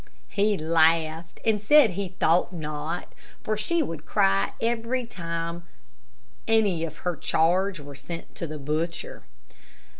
[0.29, 3.13] He laughed, and said he thought not,
[3.43, 5.63] for she would cry every time
[6.47, 9.21] any of her charge were sent to the butcher.